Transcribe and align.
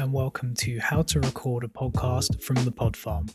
and 0.00 0.12
welcome 0.12 0.54
to 0.54 0.80
How 0.80 1.02
to 1.02 1.20
Record 1.20 1.62
a 1.62 1.68
Podcast 1.68 2.42
from 2.42 2.56
the 2.64 2.72
Pod 2.72 2.96
Farm. 2.96 3.26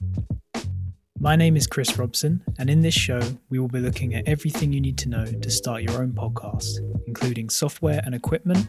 My 1.18 1.38
name 1.38 1.56
is 1.56 1.68
Chris 1.68 1.98
Robson, 1.98 2.44
and 2.60 2.70
in 2.70 2.82
this 2.82 2.94
show, 2.94 3.22
we 3.50 3.60
will 3.60 3.70
be 3.70 3.80
looking 3.80 4.16
at 4.16 4.28
everything 4.28 4.74
you 4.74 4.82
need 4.82 4.98
to 4.98 5.10
know 5.10 5.26
to 5.26 5.50
start 5.50 5.84
your 5.84 6.02
own 6.02 6.12
podcast, 6.12 6.80
including 7.08 7.50
software 7.50 8.02
and 8.06 8.14
equipment, 8.14 8.68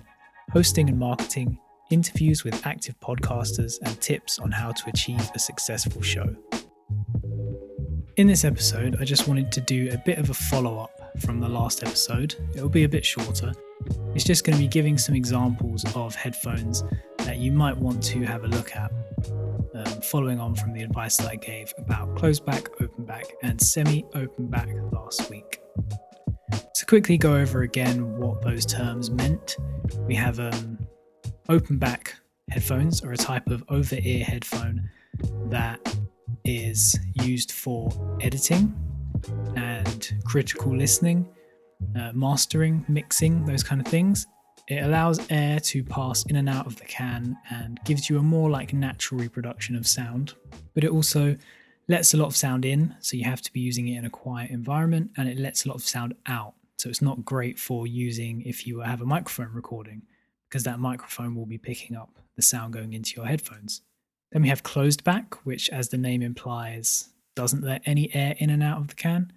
hosting 0.53 0.89
and 0.89 1.01
marketing, 1.01 1.59
interviews 1.91 2.45
with 2.45 2.67
active 2.67 2.99
podcasters, 3.01 3.79
and 3.83 4.01
tips 4.01 4.39
on 4.39 4.51
how 4.51 4.73
to 4.73 4.89
achieve 4.89 5.31
a 5.35 5.39
successful 5.39 6.03
show. 6.03 6.35
In 8.17 8.27
this 8.27 8.45
episode, 8.45 8.97
I 9.01 9.05
just 9.05 9.27
wanted 9.27 9.51
to 9.53 9.61
do 9.61 9.91
a 9.93 9.99
bit 9.99 10.19
of 10.19 10.31
a 10.31 10.35
follow 10.35 10.79
up 10.79 11.21
from 11.21 11.41
the 11.41 11.49
last 11.49 11.83
episode. 11.83 12.37
It'll 12.55 12.69
be 12.69 12.85
a 12.85 12.89
bit 12.89 13.05
shorter. 13.05 13.53
It's 14.15 14.25
just 14.25 14.45
going 14.45 14.57
to 14.57 14.63
be 14.63 14.69
giving 14.69 14.97
some 14.97 15.15
examples 15.15 15.85
of 15.97 16.15
headphones 16.15 16.85
that 17.19 17.39
you 17.39 17.51
might 17.53 17.77
want 17.77 18.03
to 18.05 18.23
have 18.23 18.45
a 18.45 18.49
look 18.49 18.77
at, 18.77 18.93
um, 19.75 20.01
following 20.01 20.39
on 20.39 20.55
from 20.55 20.73
the 20.73 20.83
advice 20.83 21.17
that 21.17 21.29
I 21.29 21.37
gave 21.37 21.75
about 21.79 22.15
closed 22.17 22.45
back, 22.47 22.69
open 22.81 23.05
back, 23.05 23.25
and 23.43 23.61
semi 23.61 24.05
open 24.15 24.47
back 24.47 24.69
last 24.93 25.29
week. 25.29 25.61
To 26.75 26.87
quickly 26.87 27.19
go 27.19 27.35
over 27.35 27.63
again 27.63 28.17
what 28.19 28.43
those 28.43 28.65
terms 28.65 29.11
meant, 29.11 29.57
we 30.07 30.15
have 30.15 30.39
um, 30.39 30.79
open 31.49 31.79
back 31.79 32.15
headphones 32.51 33.03
are 33.03 33.13
a 33.13 33.17
type 33.17 33.49
of 33.49 33.63
over 33.69 33.97
ear 34.01 34.25
headphone 34.25 34.89
that 35.49 35.97
is 36.45 36.99
used 37.15 37.53
for 37.53 37.91
editing 38.21 38.75
and 39.57 40.15
critical 40.25 40.75
listening, 40.75 41.27
uh, 41.99 42.13
mastering, 42.15 42.85
mixing, 42.89 43.45
those 43.45 43.63
kind 43.63 43.81
of 43.81 43.87
things. 43.87 44.27
It 44.69 44.83
allows 44.83 45.21
air 45.31 45.61
to 45.61 45.85
pass 45.85 46.25
in 46.25 46.37
and 46.37 46.49
out 46.49 46.67
of 46.67 46.77
the 46.77 46.85
can 46.87 47.37
and 47.51 47.79
gives 47.85 48.09
you 48.09 48.19
a 48.19 48.23
more 48.23 48.49
like 48.49 48.73
natural 48.73 49.21
reproduction 49.21 49.77
of 49.77 49.87
sound. 49.87 50.35
But 50.75 50.85
it 50.85 50.91
also 50.91 51.37
lets 51.89 52.15
a 52.15 52.17
lot 52.17 52.27
of 52.27 52.37
sound 52.37 52.65
in, 52.65 52.95
so 53.01 53.17
you 53.19 53.25
have 53.25 53.43
to 53.43 53.53
be 53.53 53.61
using 53.61 53.89
it 53.89 53.99
in 53.99 54.07
a 54.07 54.11
quiet 54.11 54.51
environment, 54.51 55.11
and 55.19 55.29
it 55.29 55.39
lets 55.39 55.67
a 55.67 55.69
lot 55.69 55.75
of 55.75 55.83
sound 55.83 56.15
out. 56.27 56.55
So 56.79 56.89
it's 56.89 57.03
not 57.03 57.25
great 57.25 57.59
for 57.59 57.87
using 57.87 58.41
if 58.43 58.67
you 58.67 58.81
have 58.81 59.03
a 59.03 59.07
microphone 59.07 59.51
recording, 59.53 60.03
because 60.55 60.63
that 60.63 60.79
microphone 60.79 61.35
will 61.35 61.47
be 61.47 61.59
picking 61.59 61.97
up 61.97 62.11
the 62.37 62.43
sound 62.43 62.73
going 62.73 62.93
into 62.93 63.17
your 63.17 63.27
headphones. 63.27 63.81
Then 64.31 64.43
we 64.43 64.49
have 64.51 64.63
closed 64.63 65.03
back, 65.03 65.35
which, 65.45 65.69
as 65.71 65.89
the 65.89 65.99
name 65.99 66.23
implies, 66.23 67.09
doesn't 67.35 67.65
let 67.65 67.83
any 67.87 68.15
air 68.15 68.37
in 68.39 68.51
and 68.51 68.63
out 68.63 68.79
of 68.79 68.87
the 68.87 68.95
can. 68.95 69.33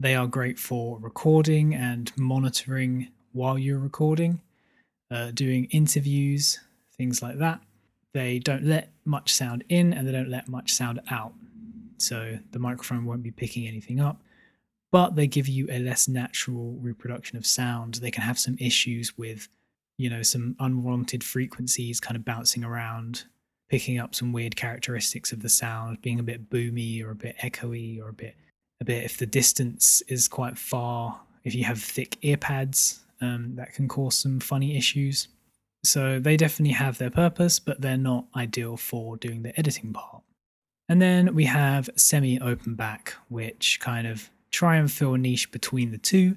They 0.00 0.14
are 0.14 0.26
great 0.26 0.58
for 0.58 0.98
recording 0.98 1.74
and 1.74 2.10
monitoring 2.16 3.08
while 3.32 3.58
you're 3.58 3.78
recording 3.78 4.40
uh, 5.10 5.30
doing 5.32 5.66
interviews, 5.66 6.58
things 6.96 7.20
like 7.20 7.36
that. 7.36 7.60
They 8.14 8.38
don't 8.38 8.64
let 8.64 8.92
much 9.04 9.34
sound 9.34 9.62
in 9.68 9.92
and 9.92 10.08
they 10.08 10.12
don't 10.12 10.30
let 10.30 10.48
much 10.48 10.72
sound 10.72 11.00
out. 11.10 11.34
So 11.98 12.38
the 12.52 12.58
microphone 12.58 13.04
won't 13.04 13.22
be 13.22 13.30
picking 13.30 13.66
anything 13.66 14.00
up, 14.00 14.22
but 14.90 15.16
they 15.16 15.26
give 15.26 15.48
you 15.48 15.68
a 15.70 15.80
less 15.80 16.08
natural 16.08 16.78
reproduction 16.80 17.36
of 17.36 17.44
sound. 17.44 17.96
They 17.96 18.10
can 18.10 18.22
have 18.22 18.38
some 18.38 18.56
issues 18.58 19.18
with, 19.18 19.50
you 19.98 20.10
know, 20.10 20.22
some 20.22 20.56
unwanted 20.60 21.24
frequencies 21.24 22.00
kind 22.00 22.16
of 22.16 22.24
bouncing 22.24 22.64
around, 22.64 23.24
picking 23.68 23.98
up 23.98 24.14
some 24.14 24.32
weird 24.32 24.56
characteristics 24.56 25.32
of 25.32 25.42
the 25.42 25.48
sound, 25.48 26.02
being 26.02 26.20
a 26.20 26.24
bit 26.24 26.50
boomy 26.50 27.02
or 27.02 27.10
a 27.10 27.14
bit 27.14 27.36
echoey 27.42 28.00
or 28.00 28.08
a 28.08 28.12
bit, 28.12 28.36
a 28.80 28.84
bit 28.84 29.04
if 29.04 29.16
the 29.18 29.26
distance 29.26 30.02
is 30.08 30.28
quite 30.28 30.58
far. 30.58 31.20
If 31.44 31.54
you 31.54 31.64
have 31.64 31.80
thick 31.80 32.18
ear 32.22 32.36
pads, 32.36 33.04
um, 33.20 33.54
that 33.56 33.72
can 33.72 33.88
cause 33.88 34.16
some 34.16 34.40
funny 34.40 34.76
issues. 34.76 35.28
So 35.84 36.18
they 36.18 36.36
definitely 36.36 36.74
have 36.74 36.98
their 36.98 37.10
purpose, 37.10 37.58
but 37.58 37.80
they're 37.80 37.96
not 37.96 38.26
ideal 38.34 38.76
for 38.76 39.16
doing 39.16 39.42
the 39.42 39.58
editing 39.58 39.92
part. 39.92 40.22
And 40.88 41.00
then 41.00 41.34
we 41.34 41.44
have 41.44 41.90
semi 41.96 42.40
open 42.40 42.74
back, 42.74 43.14
which 43.28 43.80
kind 43.80 44.06
of 44.06 44.30
try 44.50 44.76
and 44.76 44.90
fill 44.90 45.14
a 45.14 45.18
niche 45.18 45.50
between 45.50 45.90
the 45.90 45.98
two. 45.98 46.36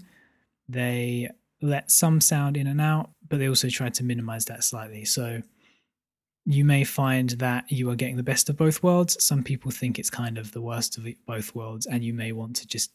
They 0.67 1.29
let 1.61 1.91
some 1.91 2.21
sound 2.21 2.57
in 2.57 2.67
and 2.67 2.79
out, 2.79 3.11
but 3.29 3.39
they 3.39 3.47
also 3.47 3.69
try 3.69 3.89
to 3.89 4.03
minimize 4.03 4.45
that 4.45 4.63
slightly. 4.63 5.05
So 5.05 5.41
you 6.45 6.65
may 6.65 6.83
find 6.83 7.29
that 7.31 7.71
you 7.71 7.89
are 7.89 7.95
getting 7.95 8.17
the 8.17 8.23
best 8.23 8.49
of 8.49 8.57
both 8.57 8.81
worlds. 8.81 9.23
Some 9.23 9.43
people 9.43 9.71
think 9.71 9.99
it's 9.99 10.09
kind 10.09 10.37
of 10.37 10.51
the 10.51 10.61
worst 10.61 10.97
of 10.97 11.07
both 11.25 11.53
worlds, 11.53 11.85
and 11.85 12.03
you 12.03 12.13
may 12.13 12.31
want 12.31 12.55
to 12.57 12.67
just 12.67 12.91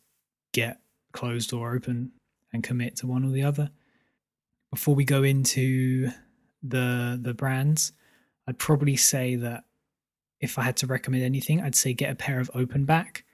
get 0.52 0.80
closed 1.12 1.52
or 1.52 1.74
open 1.74 2.12
and 2.52 2.62
commit 2.62 2.96
to 2.96 3.06
one 3.06 3.24
or 3.24 3.30
the 3.30 3.44
other. 3.44 3.70
Before 4.70 4.94
we 4.94 5.04
go 5.04 5.22
into 5.22 6.10
the 6.62 7.18
the 7.20 7.34
brands, 7.34 7.92
I'd 8.48 8.58
probably 8.58 8.96
say 8.96 9.36
that 9.36 9.64
if 10.40 10.58
I 10.58 10.62
had 10.62 10.76
to 10.78 10.86
recommend 10.86 11.22
anything, 11.22 11.60
I'd 11.60 11.74
say 11.74 11.94
get 11.94 12.10
a 12.10 12.16
pair 12.16 12.40
of 12.40 12.50
open 12.54 12.84
back. 12.84 13.24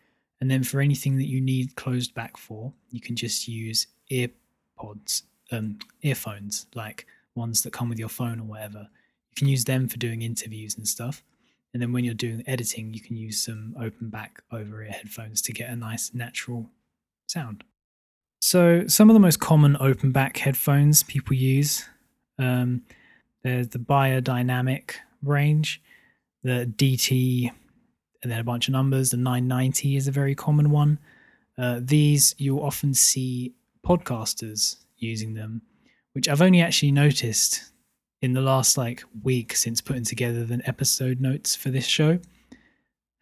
And 0.41 0.51
then 0.51 0.63
for 0.63 0.81
anything 0.81 1.17
that 1.19 1.29
you 1.29 1.41
need 1.41 1.77
closed 1.77 2.15
back 2.15 2.37
for, 2.37 2.73
you 2.91 3.01
can 3.01 3.17
just 3.17 3.47
use 3.49 3.87
earpods, 4.11 5.23
um, 5.51 5.79
earphones, 6.03 6.67
like 6.75 7.07
ones 7.35 7.63
that 7.63 7.73
come 7.73 7.89
with 7.89 7.99
your 7.99 8.09
phone 8.09 8.41
or 8.41 8.45
whatever. 8.45 8.89
You 9.31 9.35
can 9.37 9.49
use 9.49 9.65
them 9.65 9.89
for 9.89 9.97
doing 9.97 10.23
interviews 10.23 10.77
and 10.77 10.87
stuff. 10.87 11.23
And 11.73 11.81
then 11.81 11.93
when 11.93 12.05
you're 12.05 12.15
doing 12.15 12.43
editing, 12.47 12.93
you 12.93 13.01
can 13.01 13.17
use 13.17 13.45
some 13.45 13.77
open 13.81 14.11
back 14.11 14.43
over 14.51 14.83
ear 14.83 14.91
headphones 14.91 15.41
to 15.43 15.53
get 15.53 15.71
a 15.71 15.77
nice 15.77 16.13
natural 16.13 16.69
sound. 17.27 17.63
So 18.41 18.87
some 18.87 19.11
of 19.11 19.15
the 19.15 19.21
most 19.21 19.39
common 19.39 19.77
open 19.79 20.13
back 20.13 20.39
headphones 20.39 21.03
people 21.03 21.35
use, 21.35 21.85
um, 22.39 22.83
there's 23.43 23.69
the 23.69 23.79
Beyerdynamic 23.79 24.95
range, 25.23 25.81
the 26.43 26.73
DT, 26.77 27.51
and 28.23 28.33
then 28.33 28.41
a 28.41 28.45
bunch 28.45 28.67
of 28.67 28.73
numbers. 28.73 29.11
The 29.11 29.17
990 29.17 29.97
is 29.97 30.09
a 30.09 30.13
very 30.13 30.35
common 30.35 30.71
one. 30.71 30.99
Uh, 31.57 31.81
these 31.83 32.35
you'll 32.39 32.65
often 32.65 32.95
see 32.95 33.55
podcasters 33.87 34.77
using 35.01 35.35
them, 35.35 35.63
which 36.13 36.29
I've 36.29 36.43
only 36.43 36.61
actually 36.61 36.93
noticed 36.93 37.73
in 38.23 38.33
the 38.33 38.41
last 38.41 38.77
like 38.77 39.03
week 39.23 39.57
since 39.57 39.81
putting 39.81 40.05
together 40.05 40.45
the 40.45 40.61
episode 40.67 41.21
notes 41.21 41.57
for 41.57 41.71
this 41.71 41.87
show. 41.87 42.19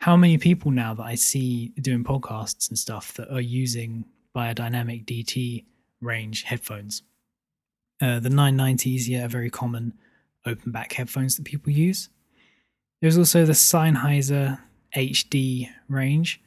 How 0.01 0.17
many 0.17 0.39
people 0.39 0.71
now 0.71 0.95
that 0.95 1.05
I 1.05 1.15
see 1.15 1.73
doing 1.81 2.05
podcasts 2.05 2.69
and 2.69 2.79
stuff 2.79 3.15
that 3.15 3.33
are 3.33 3.41
using 3.41 4.05
Beyerdynamic 4.37 5.05
DT 5.05 5.65
range 6.01 6.45
headphones. 6.45 7.03
Uh, 8.01 8.21
the 8.21 8.29
990s, 8.29 9.09
yeah, 9.09 9.25
are 9.25 9.29
very 9.29 9.51
common 9.51 9.93
open 10.47 10.71
back 10.71 10.93
headphones 10.93 11.37
that 11.37 11.45
people 11.45 11.73
use. 11.73 12.09
There's 13.01 13.19
also 13.19 13.45
the 13.45 13.53
Sennheiser 13.53 14.59
HD 14.97 15.69
range. 15.89 16.41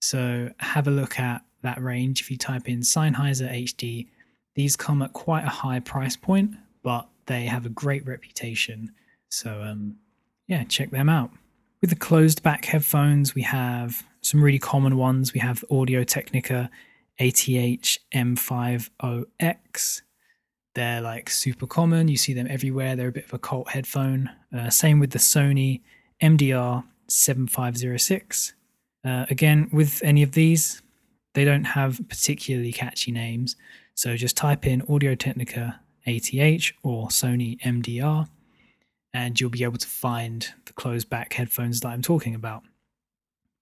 So 0.00 0.50
have 0.58 0.88
a 0.88 0.90
look 0.90 1.18
at 1.18 1.42
that 1.62 1.80
range. 1.82 2.20
If 2.20 2.30
you 2.30 2.36
type 2.36 2.68
in 2.68 2.80
Sennheiser 2.80 3.50
HD, 3.50 4.08
these 4.54 4.76
come 4.76 5.02
at 5.02 5.12
quite 5.12 5.44
a 5.44 5.48
high 5.48 5.80
price 5.80 6.16
point, 6.16 6.52
but 6.82 7.08
they 7.26 7.44
have 7.46 7.66
a 7.66 7.70
great 7.70 8.06
reputation. 8.06 8.92
So 9.28 9.62
um, 9.62 9.96
yeah, 10.46 10.64
check 10.64 10.90
them 10.90 11.08
out. 11.08 11.30
With 11.80 11.90
the 11.90 11.96
closed 11.96 12.42
back 12.42 12.64
headphones, 12.64 13.34
we 13.34 13.42
have 13.42 14.04
some 14.22 14.42
really 14.42 14.58
common 14.58 14.96
ones. 14.96 15.34
We 15.34 15.40
have 15.40 15.64
Audio 15.70 16.02
Technica 16.04 16.70
ATH 17.18 17.98
M50X. 18.14 20.02
They're 20.74 21.00
like 21.00 21.30
super 21.30 21.66
common. 21.66 22.08
You 22.08 22.16
see 22.16 22.32
them 22.32 22.48
everywhere. 22.50 22.96
They're 22.96 23.08
a 23.08 23.12
bit 23.12 23.26
of 23.26 23.34
a 23.34 23.38
cult 23.38 23.68
headphone. 23.70 24.30
Uh, 24.56 24.70
same 24.70 24.98
with 24.98 25.10
the 25.10 25.18
Sony 25.18 25.82
MDR 26.22 26.84
7506. 27.08 28.54
Uh, 29.04 29.26
again, 29.30 29.68
with 29.72 30.02
any 30.02 30.22
of 30.22 30.32
these, 30.32 30.82
they 31.34 31.44
don't 31.44 31.64
have 31.64 32.00
particularly 32.08 32.72
catchy 32.72 33.12
names. 33.12 33.56
So 33.94 34.16
just 34.16 34.36
type 34.36 34.66
in 34.66 34.82
Audio 34.88 35.14
Technica 35.14 35.80
ATH 36.06 36.72
or 36.82 37.08
Sony 37.08 37.60
MDR, 37.60 38.28
and 39.12 39.40
you'll 39.40 39.50
be 39.50 39.62
able 39.62 39.78
to 39.78 39.86
find 39.86 40.52
the 40.66 40.72
closed 40.72 41.08
back 41.08 41.32
headphones 41.32 41.80
that 41.80 41.88
I'm 41.88 42.02
talking 42.02 42.34
about. 42.34 42.64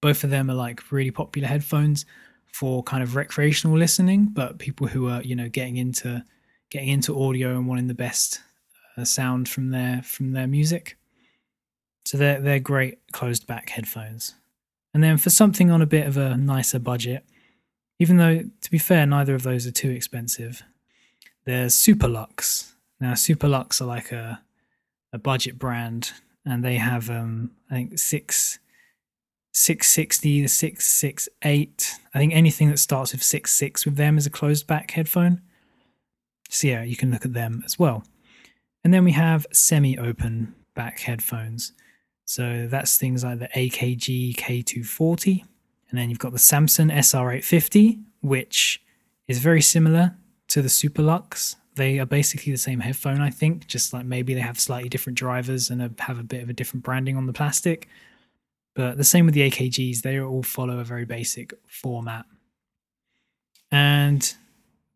Both 0.00 0.25
of 0.25 0.31
them 0.31 0.50
are 0.50 0.55
like 0.55 0.90
really 0.90 1.11
popular 1.11 1.49
headphones 1.49 2.06
for 2.46 2.82
kind 2.82 3.02
of 3.02 3.14
recreational 3.14 3.79
listening, 3.79 4.29
but 4.32 4.58
people 4.58 4.87
who 4.87 5.08
are 5.08 5.23
you 5.23 5.37
know 5.37 5.49
getting 5.49 5.76
into 5.76 6.25
getting 6.70 6.88
into 6.88 7.23
audio 7.23 7.50
and 7.50 7.69
wanting 7.69 7.87
the 7.87 7.94
best 7.94 8.40
uh, 8.96 9.05
sound 9.05 9.49
from 9.49 9.70
their 9.70 10.02
from 10.02 10.32
their 10.32 10.46
music. 10.46 10.96
So 12.05 12.17
they're 12.19 12.40
they're 12.40 12.58
great 12.58 12.99
closed 13.12 13.46
back 13.46 13.69
headphones. 13.69 14.35
And 14.94 15.02
then 15.02 15.17
for 15.19 15.31
something 15.31 15.70
on 15.70 15.81
a 15.81 15.87
bit 15.87 16.06
of 16.06 16.17
a 16.17 16.37
nicer 16.37 16.78
budget, 16.78 17.25
even 18.02 18.16
though 18.16 18.43
to 18.60 18.70
be 18.72 18.78
fair, 18.78 19.06
neither 19.06 19.37
of 19.37 19.44
those 19.44 19.64
are 19.64 19.70
too 19.70 19.90
expensive. 19.90 20.64
There's 21.44 21.72
Superlux. 21.72 22.72
Now 23.00 23.12
Superlux 23.12 23.81
are 23.81 23.84
like 23.84 24.10
a 24.10 24.43
a 25.12 25.19
budget 25.19 25.56
brand, 25.56 26.10
and 26.44 26.64
they 26.64 26.78
have 26.78 27.08
um 27.08 27.52
I 27.70 27.75
think 27.75 27.99
six 28.00 28.58
660, 29.54 30.43
the 30.43 30.49
668. 30.49 31.94
I 32.12 32.19
think 32.19 32.32
anything 32.34 32.70
that 32.70 32.78
starts 32.78 33.12
with 33.12 33.22
six 33.22 33.52
six 33.52 33.84
with 33.84 33.94
them 33.94 34.19
is 34.19 34.26
a 34.26 34.31
closed 34.31 34.66
back 34.66 34.90
headphone. 34.90 35.40
So 36.50 36.66
yeah, 36.66 36.82
you 36.82 36.96
can 36.96 37.12
look 37.12 37.25
at 37.25 37.34
them 37.34 37.62
as 37.64 37.78
well. 37.78 38.02
And 38.82 38.93
then 38.93 39.04
we 39.04 39.12
have 39.12 39.46
semi-open 39.52 40.56
back 40.75 40.99
headphones. 40.99 41.72
So 42.25 42.66
that's 42.69 42.96
things 42.96 43.22
like 43.22 43.38
the 43.38 43.49
AKG 43.54 44.34
K240. 44.34 45.44
And 45.93 46.00
then 46.00 46.09
you've 46.09 46.19
got 46.19 46.33
the 46.33 46.39
Samson 46.39 46.89
SR850, 46.89 48.03
which 48.23 48.83
is 49.29 49.39
very 49.41 49.61
similar 49.61 50.17
to 50.49 50.62
the 50.62 50.69
Superlux. 50.69 51.56
They 51.75 51.99
are 51.99 52.06
basically 52.06 52.50
the 52.50 52.59
same 52.59 52.81
headphone, 52.81 53.21
I 53.21 53.29
think, 53.29 53.67
just 53.67 53.93
like 53.93 54.06
maybe 54.06 54.33
they 54.33 54.41
have 54.41 54.59
slightly 54.59 54.89
different 54.89 55.19
drivers 55.19 55.69
and 55.69 55.83
have 56.00 56.19
a 56.19 56.23
bit 56.23 56.43
of 56.43 56.49
a 56.49 56.55
different 56.55 56.83
branding 56.83 57.19
on 57.19 57.27
the 57.27 57.33
plastic. 57.35 57.89
But 58.75 58.97
the 58.97 59.05
same 59.05 59.27
with 59.27 59.35
the 59.35 59.50
AKGs, 59.50 60.00
they 60.00 60.19
all 60.19 60.43
follow 60.43 60.79
a 60.79 60.85
very 60.85 61.05
basic 61.05 61.53
format. 61.67 62.25
And 63.71 64.35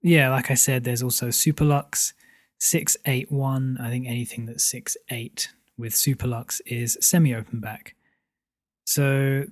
yeah, 0.01 0.31
like 0.31 0.51
I 0.51 0.55
said, 0.55 0.85
there's 0.85 1.03
also 1.03 1.29
Superlux 1.29 2.15
681. 2.59 3.77
I 3.83 3.91
think 3.91 4.07
anything 4.07 4.47
that's 4.47 4.73
6.8 4.73 5.49
with 5.77 5.93
Superlux 5.93 6.63
is 6.65 6.97
semi 7.03 7.35
open 7.35 7.61
back. 7.61 7.97
So 8.87 9.45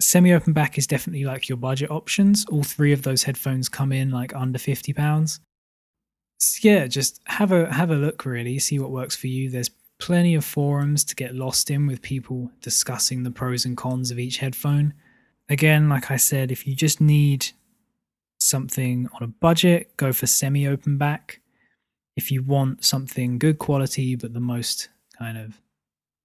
semi 0.00 0.32
open 0.32 0.52
back 0.52 0.78
is 0.78 0.86
definitely 0.86 1.24
like 1.24 1.48
your 1.48 1.58
budget 1.58 1.90
options. 1.90 2.46
All 2.46 2.62
three 2.62 2.92
of 2.92 3.02
those 3.02 3.24
headphones 3.24 3.68
come 3.68 3.92
in 3.92 4.10
like 4.10 4.34
under 4.34 4.58
50 4.58 4.92
pounds. 4.92 5.40
So 6.38 6.68
yeah, 6.68 6.86
just 6.86 7.20
have 7.26 7.50
a 7.50 7.72
have 7.72 7.90
a 7.90 7.96
look 7.96 8.24
really, 8.24 8.58
see 8.58 8.78
what 8.78 8.90
works 8.90 9.16
for 9.16 9.26
you. 9.26 9.50
There's 9.50 9.70
plenty 9.98 10.34
of 10.34 10.44
forums 10.44 11.04
to 11.04 11.16
get 11.16 11.34
lost 11.34 11.70
in 11.70 11.86
with 11.86 12.00
people 12.02 12.50
discussing 12.60 13.24
the 13.24 13.30
pros 13.30 13.64
and 13.64 13.76
cons 13.76 14.10
of 14.10 14.18
each 14.18 14.38
headphone. 14.38 14.94
Again, 15.48 15.88
like 15.88 16.10
I 16.10 16.16
said, 16.16 16.52
if 16.52 16.66
you 16.66 16.76
just 16.76 17.00
need 17.00 17.46
something 18.38 19.08
on 19.14 19.22
a 19.24 19.26
budget, 19.26 19.96
go 19.96 20.12
for 20.12 20.26
semi 20.26 20.66
open 20.68 20.98
back. 20.98 21.40
If 22.16 22.30
you 22.30 22.42
want 22.42 22.84
something 22.84 23.38
good 23.38 23.58
quality 23.58 24.14
but 24.14 24.34
the 24.34 24.40
most 24.40 24.88
kind 25.18 25.38
of 25.38 25.60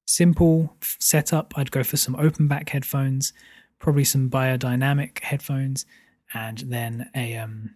simple 0.06 0.76
setup, 0.82 1.54
I'd 1.56 1.72
go 1.72 1.84
for 1.84 1.98
some 1.98 2.16
open 2.16 2.48
back 2.48 2.70
headphones, 2.70 3.34
probably 3.84 4.06
some 4.06 4.30
Beyerdynamic 4.30 5.20
headphones, 5.20 5.86
and 6.34 6.60
then 6.60 7.10
a 7.16 7.36
um, 7.38 7.76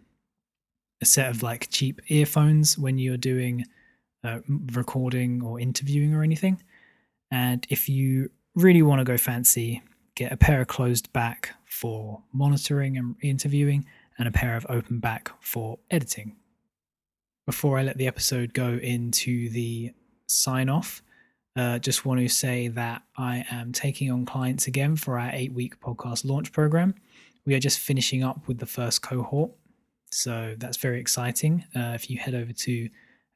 a 1.02 1.06
set 1.06 1.30
of 1.30 1.44
like 1.44 1.70
cheap 1.70 2.02
earphones 2.08 2.78
when 2.78 2.98
you're 2.98 3.18
doing 3.18 3.66
uh, 4.24 4.40
recording 4.72 5.44
or 5.44 5.60
interviewing 5.60 6.16
or 6.16 6.24
anything. 6.24 6.64
And 7.30 7.68
if 7.70 7.90
you 7.90 8.32
really 8.56 8.82
want 8.82 9.00
to 9.00 9.04
go 9.04 9.18
fancy, 9.18 9.84
get 10.16 10.32
a 10.32 10.38
pair 10.38 10.62
of 10.62 10.68
closed 10.68 11.12
back 11.12 11.54
for 11.66 12.24
monitoring 12.34 12.98
and 12.98 13.16
interviewing, 13.22 13.86
and 14.18 14.28
a 14.28 14.32
pair 14.32 14.56
of 14.56 14.66
open 14.70 15.00
back 15.00 15.30
for 15.42 15.78
editing. 15.92 16.38
Before 17.46 17.78
I 17.78 17.84
let 17.84 17.98
the 17.98 18.08
episode 18.08 18.54
go 18.54 18.80
into 18.82 19.50
the 19.50 19.92
sign 20.28 20.70
off, 20.70 21.02
uh, 21.58 21.80
just 21.80 22.06
want 22.06 22.20
to 22.20 22.30
say 22.30 22.68
that 22.68 23.02
I 23.18 23.44
am 23.50 23.72
taking 23.72 24.12
on 24.12 24.26
clients 24.26 24.68
again 24.68 24.96
for 24.96 25.18
our 25.18 25.32
eight 25.34 25.54
week 25.54 25.80
podcast 25.82 26.24
launch 26.24 26.52
program. 26.52 26.94
We 27.46 27.56
are 27.56 27.60
just 27.60 27.80
finishing 27.80 28.24
up 28.24 28.48
with 28.48 28.60
the 28.60 28.66
first 28.66 29.02
cohort. 29.02 29.52
So 30.12 30.56
that's 30.58 30.78
very 30.78 31.00
exciting. 31.00 31.66
Uh, 31.76 31.94
if 31.96 32.10
you 32.10 32.18
head 32.20 32.36
over 32.36 32.54
to 32.54 32.90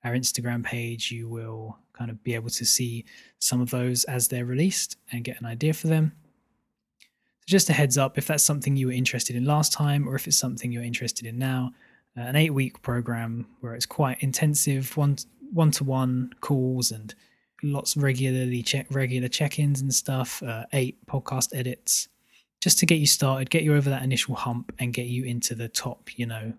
our 0.04 0.14
Instagram 0.14 0.64
page, 0.64 1.12
you 1.12 1.28
will 1.28 1.78
kind 1.94 2.12
of 2.12 2.24
be 2.24 2.36
able 2.36 2.50
to 2.52 2.66
see 2.66 3.06
some 3.40 3.60
of 3.60 3.72
those 3.72 4.04
as 4.06 4.28
they're 4.28 4.46
released 4.46 4.98
and 5.12 5.24
get 5.24 5.40
an 5.40 5.48
idea 5.48 5.74
for 5.74 5.88
them. 5.88 6.14
So, 7.00 7.08
just 7.48 7.70
a 7.70 7.74
heads 7.74 7.98
up 7.98 8.18
if 8.20 8.28
that's 8.28 8.44
something 8.44 8.76
you 8.76 8.88
were 8.88 8.94
interested 8.94 9.36
in 9.36 9.46
last 9.46 9.74
time 9.74 10.08
or 10.08 10.16
if 10.16 10.28
it's 10.28 10.38
something 10.38 10.72
you're 10.72 10.84
interested 10.84 11.26
in 11.26 11.40
now, 11.40 11.74
uh, 12.16 12.22
an 12.22 12.36
eight 12.36 12.54
week 12.54 12.82
program 12.84 13.48
where 13.62 13.74
it's 13.74 13.88
quite 13.88 14.22
intensive, 14.22 14.96
one 14.96 15.18
one 15.52 15.72
to 15.72 15.84
one 15.84 16.32
calls 16.40 16.92
and 16.92 17.16
lots 17.64 17.98
regularly 17.98 18.62
check 18.64 18.88
regular 18.92 19.28
check 19.28 19.60
ins 19.60 19.82
and 19.82 19.94
stuff, 19.94 20.42
uh, 20.44 20.66
eight 20.74 20.98
podcast 21.06 21.56
edits, 21.56 22.08
just 22.62 22.80
to 22.80 22.86
get 22.86 23.00
you 23.00 23.08
started, 23.08 23.50
get 23.50 23.64
you 23.64 23.76
over 23.76 23.90
that 23.90 24.04
initial 24.04 24.36
hump, 24.36 24.74
and 24.80 24.94
get 24.94 25.08
you 25.08 25.24
into 25.24 25.56
the 25.56 25.68
top, 25.68 26.18
you 26.18 26.26
know, 26.26 26.54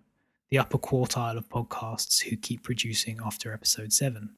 the 0.51 0.59
upper 0.59 0.79
quartile 0.79 1.37
of 1.37 1.49
podcasts 1.49 2.21
who 2.21 2.37
keep 2.37 2.63
producing 2.63 3.19
after 3.25 3.53
episode 3.53 3.93
seven. 3.93 4.35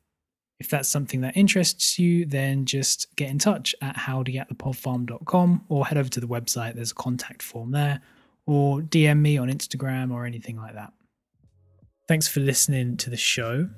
If 0.61 0.69
that's 0.69 0.89
something 0.89 1.21
that 1.23 1.37
interests 1.37 1.99
you, 1.99 2.25
then 2.27 2.65
just 2.65 3.15
get 3.17 3.29
in 3.29 3.39
touch 3.39 3.75
at 3.83 3.97
howdy 3.97 4.39
at 4.39 4.49
thepodfarm.com 4.49 5.65
or 5.69 5.87
head 5.87 5.99
over 5.99 6.09
to 6.11 6.21
the 6.21 6.29
website. 6.29 6.75
There's 6.75 6.93
a 6.93 6.95
contact 6.95 7.43
form 7.43 7.73
there, 7.73 8.01
or 8.47 8.81
DM 8.81 9.21
me 9.21 9.37
on 9.37 9.49
Instagram 9.51 10.13
or 10.13 10.25
anything 10.25 10.57
like 10.57 10.75
that. 10.75 10.93
Thanks 12.07 12.29
for 12.29 12.41
listening 12.41 12.97
to 12.99 13.11
the 13.11 13.17
show 13.17 13.69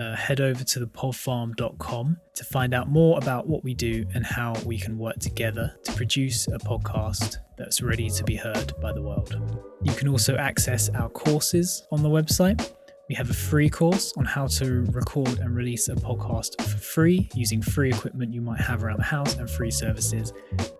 uh, 0.00 0.16
head 0.16 0.40
over 0.40 0.64
to 0.64 0.80
thepodfarm.com 0.80 2.16
to 2.34 2.44
find 2.44 2.72
out 2.72 2.88
more 2.88 3.18
about 3.18 3.46
what 3.46 3.62
we 3.62 3.74
do 3.74 4.06
and 4.14 4.24
how 4.24 4.54
we 4.64 4.78
can 4.78 4.96
work 4.98 5.18
together 5.18 5.74
to 5.84 5.92
produce 5.92 6.48
a 6.48 6.58
podcast 6.58 7.36
that's 7.58 7.82
ready 7.82 8.08
to 8.08 8.24
be 8.24 8.34
heard 8.34 8.72
by 8.80 8.92
the 8.92 9.02
world. 9.02 9.36
You 9.82 9.92
can 9.92 10.08
also 10.08 10.36
access 10.36 10.88
our 10.90 11.08
courses 11.10 11.86
on 11.92 12.02
the 12.02 12.08
website. 12.08 12.72
We 13.10 13.16
have 13.16 13.28
a 13.28 13.34
free 13.34 13.68
course 13.68 14.14
on 14.16 14.24
how 14.24 14.46
to 14.46 14.84
record 14.92 15.40
and 15.40 15.54
release 15.54 15.88
a 15.88 15.96
podcast 15.96 16.62
for 16.62 16.78
free 16.78 17.28
using 17.34 17.60
free 17.60 17.90
equipment 17.90 18.32
you 18.32 18.40
might 18.40 18.60
have 18.60 18.84
around 18.84 18.98
the 18.98 19.04
house 19.04 19.34
and 19.34 19.50
free 19.50 19.72
services. 19.72 20.32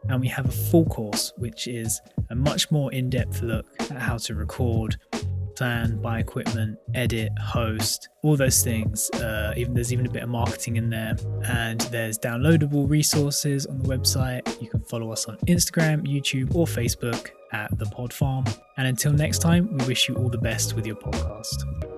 And 0.08 0.20
we 0.20 0.28
have 0.28 0.46
a 0.46 0.52
full 0.52 0.86
course, 0.86 1.32
which 1.36 1.66
is 1.66 2.00
a 2.30 2.36
much 2.36 2.70
more 2.70 2.92
in 2.92 3.10
depth 3.10 3.42
look 3.42 3.66
at 3.80 4.00
how 4.00 4.16
to 4.18 4.36
record 4.36 4.96
plan, 5.60 6.00
buy 6.00 6.20
equipment, 6.20 6.78
edit, 6.94 7.30
host, 7.38 8.08
all 8.22 8.34
those 8.34 8.64
things. 8.64 9.10
Uh, 9.10 9.52
even 9.58 9.74
there's 9.74 9.92
even 9.92 10.06
a 10.06 10.10
bit 10.10 10.22
of 10.22 10.30
marketing 10.30 10.76
in 10.76 10.88
there, 10.88 11.14
and 11.44 11.82
there's 11.92 12.18
downloadable 12.18 12.88
resources 12.88 13.66
on 13.66 13.78
the 13.78 13.86
website. 13.86 14.40
You 14.62 14.70
can 14.70 14.80
follow 14.84 15.12
us 15.12 15.26
on 15.26 15.36
Instagram, 15.48 16.06
YouTube, 16.06 16.54
or 16.54 16.64
Facebook 16.64 17.28
at 17.52 17.78
the 17.78 17.84
Pod 17.84 18.10
Farm. 18.10 18.46
And 18.78 18.88
until 18.88 19.12
next 19.12 19.40
time, 19.40 19.68
we 19.76 19.84
wish 19.84 20.08
you 20.08 20.14
all 20.14 20.30
the 20.30 20.38
best 20.38 20.76
with 20.76 20.86
your 20.86 20.96
podcast. 20.96 21.89